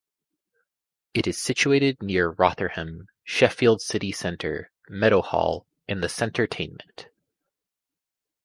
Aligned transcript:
It 1.13 1.27
is 1.27 1.39
situated 1.39 2.01
near 2.01 2.31
Rotherham, 2.31 3.05
Sheffield 3.23 3.83
City 3.83 4.11
Centre, 4.11 4.71
Meadowhall 4.89 5.67
and 5.87 6.01
the 6.01 6.09
Centertainment. 6.09 7.05